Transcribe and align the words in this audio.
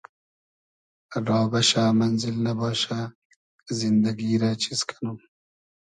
را 1.27 1.39
بئشۂ 1.51 1.83
مئنزیل 1.97 2.37
نئباشۂ 2.45 2.99
زیندئگی 3.77 4.31
رۂ 4.41 4.51
چیز 4.63 4.79
کئنوم 4.89 5.17